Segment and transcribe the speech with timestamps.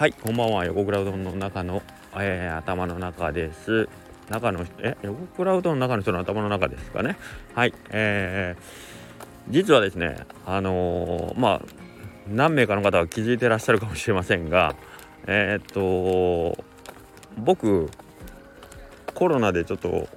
[0.00, 0.64] はいこんばんは。
[0.64, 1.82] 横クラウドの中の、
[2.16, 3.86] えー、頭の中です。
[4.30, 7.18] 中のえ横クラウドの中の人の頭の中ですかね。
[7.54, 11.62] はいえー、実はですねあのー、まあ
[12.26, 14.74] 何名かの方は気づいてらっしゃるかもしれませんが
[15.26, 16.64] えー、っと
[17.36, 17.90] 僕
[19.12, 20.08] コロナでちょっと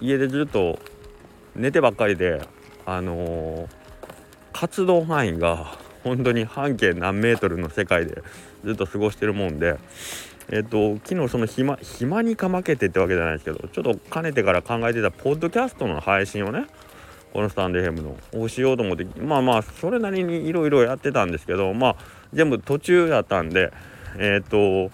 [0.00, 0.78] 家でずっと
[1.56, 2.46] 寝てばっかりで
[2.86, 3.68] あのー、
[4.52, 8.22] 活動範囲が本当に半径何メートルの世界で
[8.64, 9.78] ずっと過ごしてるもんで
[10.50, 16.66] えっと昨日その暇暇にかまけてってわけじゃないですけどちょっとかねてから考えてたポッドキャストの配信をね
[17.32, 21.96] このスタンド FM のをしようと思ってまあまあそれなりにいろいろやってたんですけどまあ
[22.32, 23.72] 全部途中だったんで
[24.18, 24.90] えっと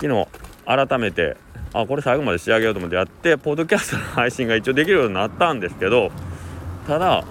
[0.00, 0.28] 昨日
[0.64, 1.36] 改めて
[1.74, 6.10] あこれ最後まで仕上げようと思ってやってポッドキャストの配信が一応できるようになったんですけど
[6.86, 7.24] ただ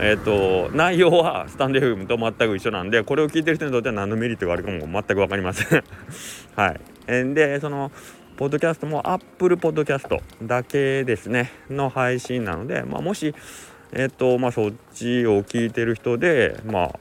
[0.00, 5.84] えっ、ー、と内容はスタンド FM と全く一緒なんでこれを聞いてる人にとっては何のメリットがあるかも全く分かりません。
[6.56, 7.34] はい。
[7.34, 7.92] でその
[8.36, 11.52] ポッドキャストも Apple Podcast だけですね。
[11.70, 13.34] の配信なので、まあ、もし
[13.92, 16.98] えっ、ー、とまあそっちを聞いてる人でまあ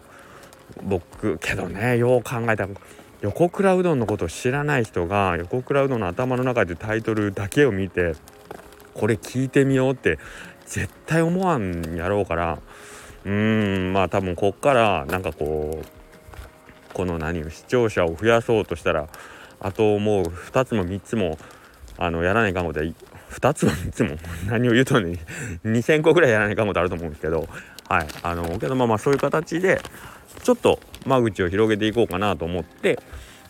[0.84, 2.70] 僕けどねよう考えたら
[3.22, 8.16] 横クラウドのことを知らない人が横クラウドの頭の中でタイトルだけを見て
[8.94, 10.20] これ聞いてみようって
[10.66, 12.60] 絶対思わんやろうから
[13.26, 19.08] うーんまあ多分こっからなんかこうこの何視聴者を増やそうとしたら
[19.60, 21.38] あともう2つも3つも
[21.98, 25.20] あのやらないかんことは2つも3つも何を言うとね
[25.64, 27.48] 2,000個ぐらいやらないかんことあると思うんですけど
[27.90, 29.82] はいあのけどまあまあそういう形で
[30.44, 33.00] ちょっと間口を広げていこうかなと思って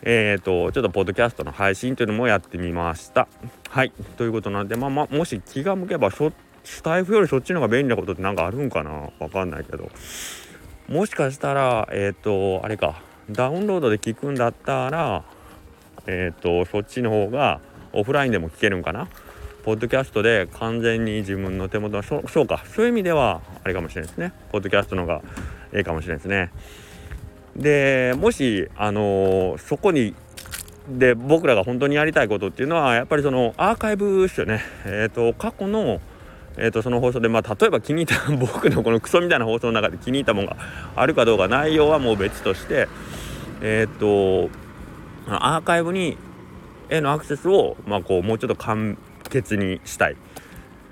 [0.06, 3.30] えーと、ちょっとポッドキャストの配信というのもやってみました。
[3.70, 9.10] はいということなんで、まあまあ、もし気が向けばスタスタイフよりそっちの方が便利なことって何かあるんかな？
[9.20, 9.90] わかんないけど。
[10.88, 13.02] もしかしたらえっ、ー、とあれか。
[13.32, 15.24] ダウンロードで聞くんだったら
[16.08, 17.62] えっ、ー、とそっちの方が
[17.94, 19.08] オフラインでも聞けるんかな？
[19.64, 22.64] ポッドキャストで完全に自分の手元のそうか。
[22.68, 24.34] そういう意味ではあれかもしれないですね。
[24.52, 25.22] ポッドキャストの方が
[25.72, 26.52] ええかもしれないですね。
[27.56, 30.16] でもしあのー、そこに
[30.90, 34.62] で僕らが本当にやりたいことっていうのはやっぱりそのアーカイブですよね。
[34.86, 36.02] えっ、ー、と過去の
[36.58, 40.58] えー、とその放送で、まあ、例えば気に入った僕のこのクソみたいな放送の中で気に入ったものが
[40.96, 42.88] あるかどうか内容はもう別として
[43.62, 44.50] えっ、ー、と
[45.28, 46.18] アーカイブに
[46.90, 48.96] へのアクセスを、まあ、こうもうちょっと簡
[49.30, 50.16] 潔にしたい。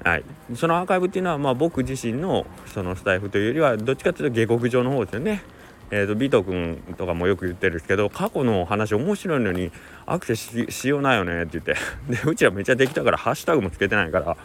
[0.04, 0.24] はい、
[0.56, 5.44] そのアーカイブっていうのは、まあ、僕自身のそのスタイフというよりはどっちかというと下克上の方ですよね。
[5.92, 9.72] えーと、ビート君とかもよく言ってるんですけど過去の話面白いのに
[10.06, 11.76] アクセスしようないよねって言って
[12.10, 14.38] でうちらめっちゃできたからハッシュタグもつけてないから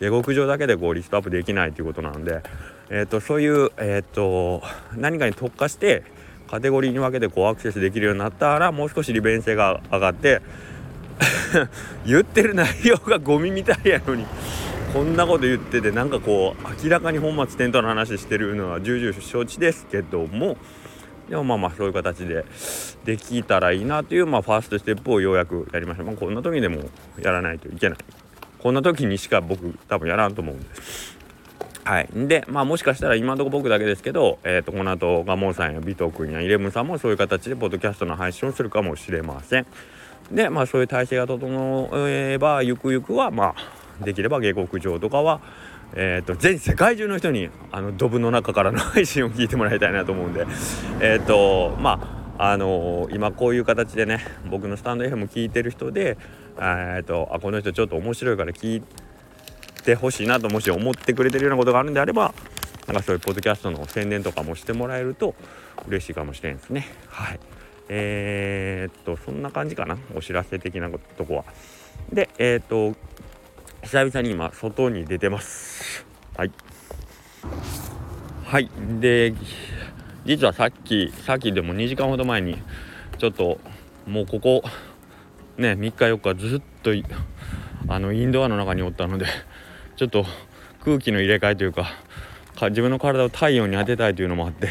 [0.00, 2.42] 下克上だけでこうリストアップできないということなんで、
[2.88, 4.62] えーと、そういう、えーと、
[4.96, 6.02] 何かに特化して
[6.48, 10.40] カテゴリーに分けてこうアクセスできるようになったらもう少し利便性が上がって
[12.06, 14.24] 言ってる内容がゴミみたいやのに
[14.92, 20.56] こんなこと言っててなんかこう明らかに本末転倒の話してるのは重々承知ですけども
[21.28, 22.44] でもまあまあそういう形で
[23.04, 26.88] できたらいいなというまあファーストステップをようやくやりました、まあ、こんな時でも
[27.22, 27.98] やらないといけない。
[28.62, 31.18] こんな時にしか僕多分やらんと思うんです。
[31.84, 39.66] はい、でまあもしかしたら今のところ僕だけですけど、えー、とこの後ガモンさんやビト君やイレブンさんもそういう形でポッドキャストの配信をするかもしれません。
[40.30, 43.54] でまあそういう体制が整えばゆくゆくはま
[44.00, 45.40] あできれば下克上とかは
[45.92, 50.46] えーと、全世界中の人にあのドブの中からの配信を聞いてもらいたいなと思うんで
[51.00, 56.16] えっ、ー、とまああのー、今こういう形でね僕のスタンド FM 聞いてる人で
[56.58, 58.82] えーと、あこの人ちょっと面白いから聞い
[59.82, 62.34] てほしいなともし思ってくれてるようなことがあるんであれば
[62.86, 65.34] なんかそういうポッドキャストの宣伝とかもしてもらえると
[65.86, 66.86] 嬉しいかもしれんですね。
[67.08, 67.40] はい。
[67.88, 71.44] えー、っとそんな感じかなお知らせ的なとこは。
[72.12, 72.98] でえー、っと
[73.82, 76.06] 久々に今外に出てます。
[76.36, 76.52] はい。
[78.44, 78.70] はい。
[78.98, 79.34] で
[80.24, 82.58] 実はさっきさっきでも2時間ほど前に
[83.18, 83.58] ちょっと
[84.06, 84.62] もうここ
[85.56, 86.90] ね3日4日ずっと
[87.88, 89.26] あのインドアの中におったので
[89.96, 90.24] ちょっと
[90.84, 91.90] 空気の入れ替えというか
[92.68, 94.68] 自分の体を太陽に当てたいというのもあって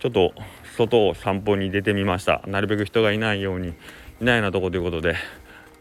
[0.00, 0.32] ちょっと
[0.76, 2.42] 外を散歩に出てみました。
[2.46, 3.74] なるべく人がいないように
[4.20, 5.16] いないようなとこということで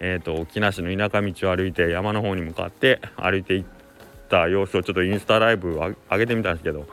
[0.05, 3.65] えーと、木梨の田舎道を歩いて山の方に向かって歩いていっ
[4.29, 6.85] た様子をちょっとインスタライブを上げてみたんですけど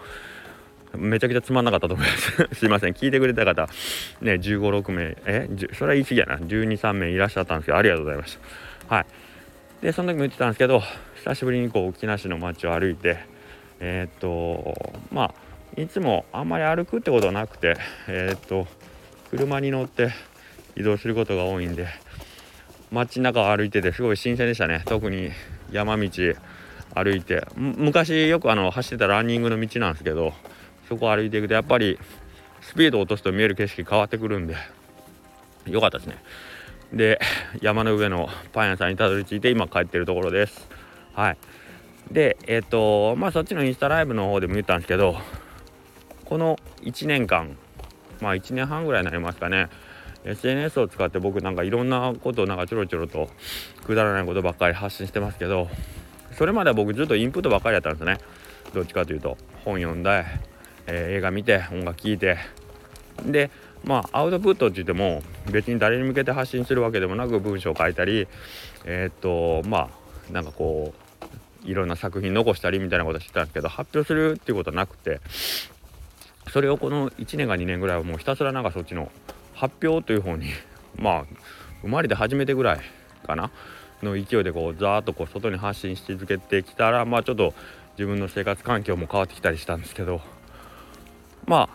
[0.96, 2.48] めちゃくちゃつまんなかったと思います。
[2.54, 2.92] すいません。
[2.92, 3.68] 聞いてくれた方
[4.20, 6.36] ね1 5 6名えそれは言い過ぎやな。
[6.36, 8.38] 1 2 3名いらっしゃったんですけどありがとうございまし
[8.88, 8.94] た。
[8.94, 9.06] はい。
[9.82, 10.82] でその時も言ってたんですけど
[11.16, 13.18] 久しぶりにこう沖縄市の街を歩いて
[13.80, 14.74] えー、っと
[15.10, 15.34] ま
[15.76, 17.76] あいつもあんまり歩くってことはなくて
[18.06, 18.66] えー、っと
[19.30, 20.10] 車に乗って
[20.76, 21.86] 移動することが多いんで
[22.92, 24.82] 街中を歩いててすごい新鮮でしたね。
[24.84, 25.30] 特に
[25.70, 26.10] 山道
[26.94, 27.46] 歩いて。
[27.56, 30.32] 昔よくあの走ってたランニングの道なんですけど
[30.90, 31.96] そこを歩いていくとやっぱり
[32.60, 34.56] スピードを落とすと見える景色変わってくるんで
[35.66, 36.16] よかったですね。
[36.92, 37.20] で
[37.62, 40.68] 山の上のパン屋さんにたどり着いて今帰ってるところです。
[41.14, 41.38] はい。
[42.10, 45.16] でえっ、ー、とまあそっちのインスタライブの方でも言ったんですけど
[46.24, 47.56] この1年間
[48.20, 49.68] まあ1年半ぐらいになりますかね。
[50.24, 53.30] SNS を使って僕なんかいろんなことをなんかちょろちょろと
[53.86, 55.68] くだらないことばっかり発信してますけど
[56.36, 58.18] それまでは僕ずっとインプットばっかりやったんですね。
[58.74, 60.24] どっちかというと本読んだ
[60.86, 62.38] えー、映画見て音楽聴いて。
[63.24, 63.50] で
[63.84, 68.28] まあアウトプットって言っても別に誰に向けて発信するわけでもなく文章を書いたり
[68.84, 69.90] えー、っとま
[70.30, 70.94] あなんかこ
[71.64, 75.20] ういろんな作品残したりみたいなことしてたんですけど発表するっていうことはなくて
[76.50, 79.10] それをこの1年か2年ぐらいはもうひたすらなんかそっちの
[79.54, 80.46] 発表という方に
[80.96, 81.24] まあ
[81.82, 82.80] 生まれて初めてぐらい
[83.26, 83.50] かな
[84.02, 87.54] の勢いでこうザーッとこう外に発信し続けてきたらまあちょっと
[87.92, 90.22] 自分の生活環境も変わってきたりしたんですけど
[91.46, 91.68] ま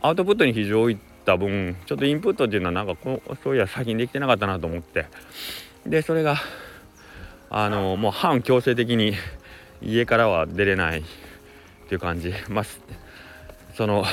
[0.00, 5.06] あアウトプットに非常にった分ちょっとインプットっていうのはなんかこうそういや先にできてなかったなと思って。
[5.86, 6.36] でそれが
[7.50, 9.14] あのもう反強制的に
[9.82, 11.02] 家からは出れないっ
[11.88, 12.32] ていう感じ。
[12.48, 12.64] まあ
[13.74, 14.04] その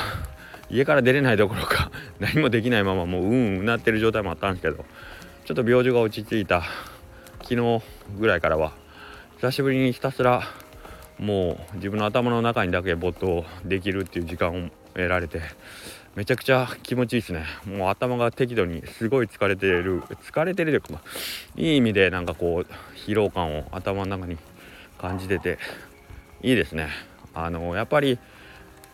[0.70, 4.84] 家から出れないどころか 何もできないままもううんうなってる状態もあったんですけど
[5.44, 6.62] ちょっと病状が落ち着いた
[7.42, 7.82] 昨日
[8.18, 8.72] ぐらいからは
[9.36, 10.42] 久しぶりにひたすら
[11.18, 15.40] もう自分の頭の中にだけ没頭できるっていう時間を得られて
[16.14, 21.02] めちゃくちゃ気持ちいいですねもう頭が適度にすごい疲れてる疲れてるというか、
[21.56, 22.72] いい意味でなんかこう
[23.06, 24.36] 疲労感を頭の中に
[24.98, 25.58] 感じてて
[26.42, 26.88] いいですね
[27.34, 28.18] あのやっぱり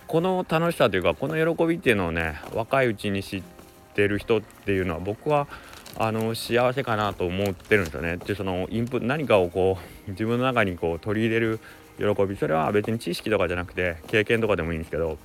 [0.07, 3.43] この楽しさというかこの喜びっていうのをね若いうちに知っ
[3.95, 5.49] てる人っていうのは僕は
[5.97, 8.17] あの幸せかなと思ってるんですよね。
[8.19, 11.61] でそのインプ何かをこう自分の中にこう取り入れる
[11.99, 15.19] 喜びそれは別に知識とかじゃなくて経験とかでもいいんですけど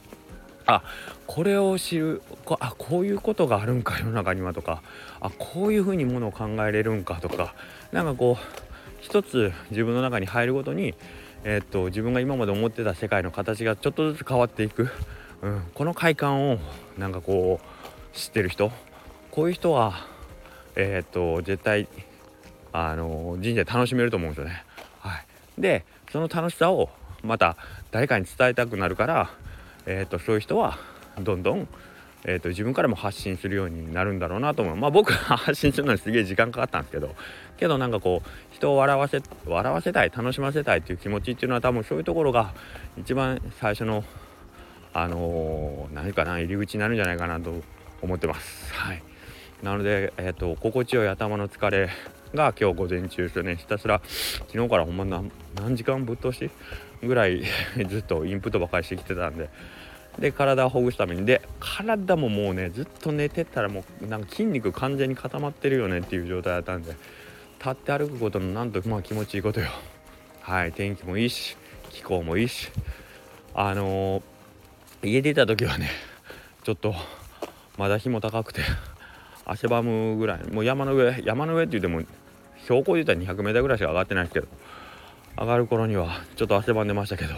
[0.66, 0.84] あ
[1.28, 4.82] これを知るこあこういうことがあるんか世の中にはとか
[5.20, 7.54] あこういうふうにものを考えれるんかとか
[7.92, 8.64] なんかこう
[9.02, 10.94] 一つ自分の中に入るごとに、
[11.44, 14.90] えー、っと自分が今まで思ってた世界の形がちょっとずつ変わっていく、
[15.42, 16.60] うん、この快感を
[16.98, 18.72] なんかこう知ってる人
[19.32, 20.08] こういう人は
[20.76, 21.88] えー、っと絶対
[22.72, 24.64] あの人生楽しめると思うんですよね。
[25.00, 25.26] はい、
[25.62, 26.90] でその楽しさを
[27.24, 27.56] また
[27.92, 29.30] 誰かに伝えたくなるから
[29.86, 30.78] えーと、そういう人は
[31.20, 31.68] どんどん、
[32.26, 34.76] えーと、自分からも発信するようになるんだろうなと思う。
[34.76, 37.16] まあ僕は 発信するのにすげえ時間かかったんですけど
[37.58, 42.54] けどなんかこう人を笑わせ笑わせたい楽しませたいっていう気持ちっていうのは多分そういうところが
[42.98, 44.04] 一番最初の
[44.94, 47.64] あのー、何かな入り口になるんじゃないかなと
[48.02, 48.74] 思ってます。
[48.74, 49.04] はい。
[49.64, 51.90] なので、えーと、心地よい頭の疲れ
[52.36, 53.56] が今日午前中ですね。
[53.56, 54.02] ひたすら
[54.52, 56.52] 昨日からほんま何時間ぶっ通し
[57.06, 57.44] ぐらい
[57.88, 59.50] ずっとインプットばかりしてきてたんで。
[60.20, 61.26] で体をほぐすために。
[61.26, 66.96] で体ももうねずっと寝てたらもうなんか筋肉完全に固まってるよねっていう状態だったんで。
[67.64, 69.68] 立って歩くことのなんとまあ気持ちいいことよ。
[70.42, 71.56] はい天気もいいし
[71.92, 72.70] 気候もいいし。
[73.56, 75.90] あのー、家出た時はね
[76.64, 76.94] ちょっと
[77.78, 78.62] まだ日も高くて
[79.46, 82.02] 汗ばむぐらいもう山の上山の上って言っても
[82.64, 84.48] 標高で言ったら 200m ぐらいしか上がってないですけど。
[85.38, 87.34] 上がる頃にはちょっと汗ばんでましたけど。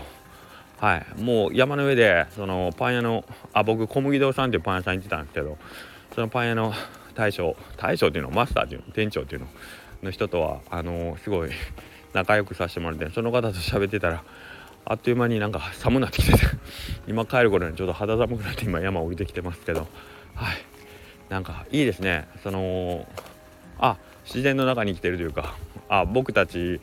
[0.80, 1.22] はい。
[1.22, 3.24] もう山の上でそのパン屋の
[3.54, 5.58] あ僕小麦堂さんっていうパン屋さん行ってたんですけど
[6.14, 6.74] そのパン屋の
[7.16, 9.48] 大将大将っていうのマスターっていうの店長っていうの
[10.04, 11.50] の人とはあのすごい
[12.14, 14.24] 仲良くさせてもらってその方と喋ってたら
[14.84, 16.46] あっという間になんか寒なってきてて
[17.08, 19.88] 今帰る頃にちょっと肌寒くなって今山降りてきてますけど
[20.36, 20.56] はい。
[21.30, 22.28] なんかいいですね。
[22.44, 23.08] その
[23.80, 25.56] あ自然の中に生きてるというか
[25.90, 26.80] あ僕たち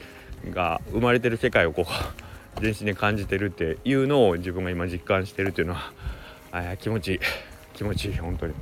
[0.51, 1.87] が生まれてる世界をこう
[2.61, 5.93] 全身で感じてるっていうのを自分が今実感してるっていうのは、
[6.53, 7.21] え気持ちいい。
[7.75, 8.55] 気持ちいい本当に。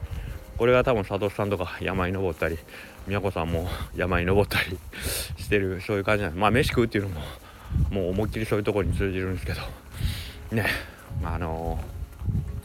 [0.57, 2.59] これが多分佐藤さんとか山に登ったり
[3.07, 4.79] 宮子さんも山に登ったり
[5.43, 7.23] してるそういう感じなんですまあ飯食うっていうのも
[7.89, 9.63] もう思いっきりそういうところに通じるんですけど
[10.53, 10.67] ね
[11.25, 11.83] あの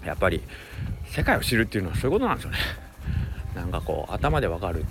[0.03, 0.43] ー、やっぱり
[1.05, 2.57] 世界を知るっていうのはそういうことなんですよね。
[3.55, 4.85] なんかこう頭でわかる。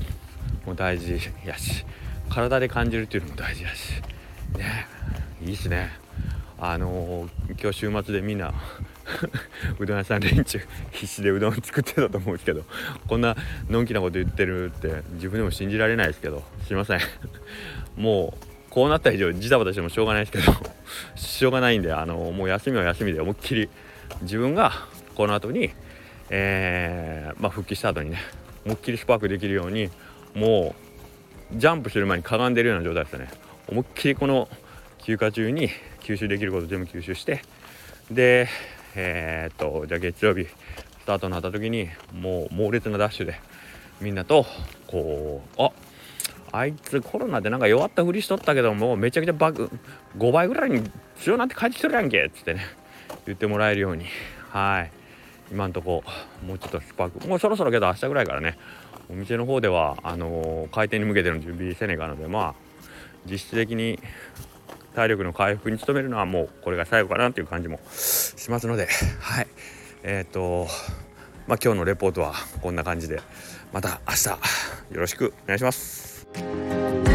[0.67, 1.85] も大事やし
[2.31, 4.03] 体で感じるっていうのも大事やし。
[4.59, 4.87] ね。
[5.43, 5.91] いいっすね。
[6.59, 8.55] あのー、今日週末でみんな
[9.79, 10.61] うどん屋さん連中
[10.93, 12.65] 必死でうどん作ってたと思うんですけど
[13.07, 13.37] こんな
[13.69, 17.01] のんきなこと言ってるって自分でも信じられないですけどすいません。
[17.97, 20.53] もうこうなった以上ジタバタしてもしょうがないですけど
[21.17, 23.69] しょうがないんであの、もう休みは休みで思いっきり
[24.23, 24.73] 自分が
[25.15, 25.73] この後に
[26.31, 28.19] えー、まあ復帰した後にね
[28.65, 29.91] 思いっきりスパークできるように
[30.35, 30.75] も
[31.53, 33.29] うジャンプする前にかがんでるような状態ですね。
[33.69, 34.49] 思いっきりこの
[34.99, 37.43] 休暇中に吸収できること全部吸収して
[38.11, 38.49] で
[38.95, 43.41] えー、っとじゃあ月曜日スタートになった時にもう猛烈なダッシュで
[44.01, 44.47] みんなと
[44.87, 45.71] こうあ
[46.53, 49.71] あいつコロナでなんか弱ったふりしとったけどもめちゃくちゃバグ
[50.19, 50.83] 5倍ぐらいに
[51.17, 52.67] 強なって帰ってきてるやんけっつってね
[53.27, 54.05] 言ってもらえるように
[54.51, 54.91] はい。
[55.51, 56.03] 今んとこ
[56.47, 58.57] もうちょっとスパークもうそろそろけど明日ぐらいからね
[59.11, 62.55] お店の方ではあのー、開店に向けての準備せねえかなのでまあ
[63.27, 63.99] 実質的に
[64.95, 68.89] 体力の回復に努めるのはもうこれが最後かなという感じもしますので
[69.21, 69.47] はい
[70.03, 70.69] えっ、ー、と
[71.47, 73.21] まあ今日のレポートはこんな感じで
[73.73, 74.39] また明日よ
[75.01, 77.14] ろしくお願いします。